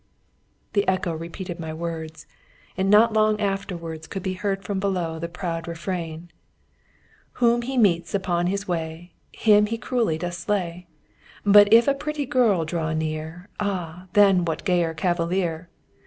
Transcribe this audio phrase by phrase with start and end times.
[0.73, 2.25] The echo repeated my words.
[2.75, 6.31] And not long afterwards could be heard from below the proud refrain:
[7.33, 10.87] "Whom he meets upon his way Him he cruelly doth slay;
[11.45, 15.69] But if a pretty girl draw near, Ah, then what gayer cavalier!